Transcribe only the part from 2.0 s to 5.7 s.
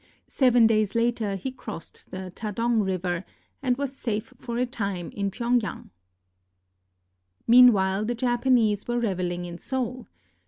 the Tadong River, and was safe for a time in Pyeng